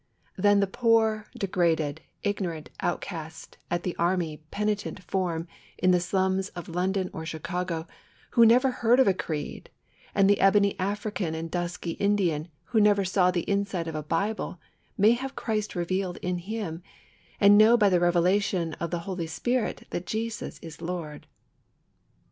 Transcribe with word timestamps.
Then 0.35 0.61
the 0.61 0.65
poor, 0.65 1.27
degraded, 1.37 2.01
ignorant 2.23 2.71
outcast 2.79 3.59
at 3.69 3.83
The 3.83 3.95
Army 3.97 4.41
penitent 4.49 4.99
form 5.03 5.47
in 5.77 5.91
the 5.91 5.99
slums 5.99 6.49
of 6.55 6.67
London 6.67 7.11
or 7.13 7.23
Chicago, 7.23 7.87
who 8.31 8.43
never 8.43 8.71
heard 8.71 8.99
of 8.99 9.07
a 9.07 9.13
creed, 9.13 9.69
and 10.15 10.27
the 10.27 10.39
ebony 10.39 10.75
African 10.79 11.35
and 11.35 11.51
dusky 11.51 11.91
Indian, 11.91 12.47
who 12.63 12.81
never 12.81 13.05
saw 13.05 13.29
the 13.29 13.47
inside 13.47 13.87
of 13.87 13.93
a 13.93 14.01
Bible, 14.01 14.57
may 14.97 15.11
have 15.11 15.35
Christ 15.35 15.75
revealed 15.75 16.17
in 16.23 16.39
him, 16.39 16.81
and 17.39 17.55
know 17.55 17.77
by 17.77 17.89
the 17.89 17.99
revelation 17.99 18.73
of 18.79 18.89
the 18.89 19.01
Holy 19.05 19.27
Spirit 19.27 19.85
that 19.91 20.07
Jesus 20.07 20.57
is 20.63 20.81
Lord. 20.81 21.27